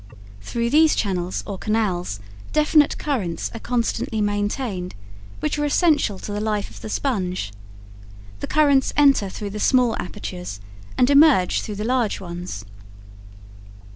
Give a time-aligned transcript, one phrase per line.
[0.41, 2.19] Through these channels or canals
[2.53, 4.95] definite currents are constantly maintained,
[5.41, 7.53] which are essential to the life of the sponge.
[8.39, 10.59] The currents enter through the small apertures
[10.97, 12.65] and emerge through the large ones.